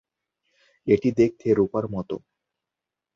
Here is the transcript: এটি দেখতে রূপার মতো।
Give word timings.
এটি 0.87 1.09
দেখতে 1.19 1.47
রূপার 1.53 1.85
মতো। 1.87 2.15